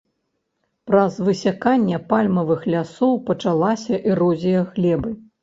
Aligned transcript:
Праз 0.91 1.19
высяканне 1.27 1.99
пальмавых 2.13 2.65
лясоў 2.75 3.13
пачалася 3.29 4.01
эрозія 4.11 4.67
глебы. 4.73 5.15